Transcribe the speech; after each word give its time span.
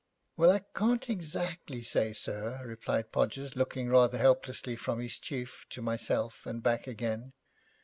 'Well, 0.35 0.49
I 0.49 0.61
can't 0.73 1.11
exactly 1.11 1.83
say, 1.83 2.11
sir,' 2.13 2.63
replied 2.65 3.11
Podgers, 3.11 3.55
looking 3.55 3.87
rather 3.87 4.17
helplessly 4.17 4.75
from 4.75 4.99
his 4.99 5.19
chief 5.19 5.67
to 5.69 5.81
myself, 5.83 6.47
and 6.47 6.63
back 6.63 6.87
again. 6.87 7.33